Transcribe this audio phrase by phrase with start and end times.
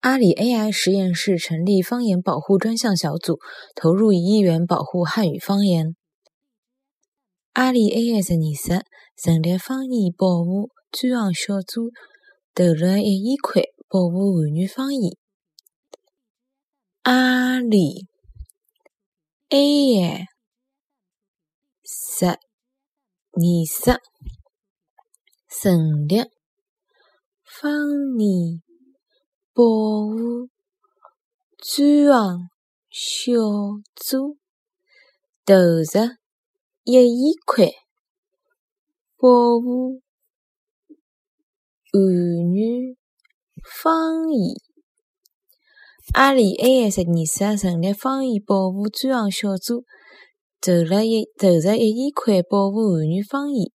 [0.00, 3.40] 阿里 AI 实验室成立方言保护专项小组，
[3.74, 5.96] 投入一亿元保护汉语方言。
[7.54, 8.84] 阿里 AI 实验室
[9.16, 11.90] 成立方言保护专项小组，
[12.54, 15.16] 投入一亿块保护汉语方言。
[17.02, 18.06] 阿里
[19.48, 20.26] AI
[21.84, 24.00] 实验室
[25.48, 26.24] 成立
[27.44, 27.70] 方
[28.18, 28.65] 言。
[29.56, 30.50] 保护
[31.56, 32.50] 专项
[32.90, 33.32] 小
[33.94, 34.36] 组
[35.46, 35.80] 投入
[36.84, 37.68] 一亿块
[39.16, 40.02] 保护
[41.90, 42.02] 汉
[42.52, 42.98] 语
[43.64, 44.56] 方言。
[46.12, 49.86] 阿里 AI 实验室成立方言保护专项小组，
[50.60, 53.72] 投入一投入一亿块保护汉语方言。